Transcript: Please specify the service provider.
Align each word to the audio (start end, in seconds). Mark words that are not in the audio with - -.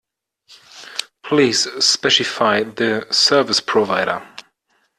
Please 1.21 1.67
specify 1.85 2.63
the 2.63 3.05
service 3.11 3.59
provider. 3.61 4.27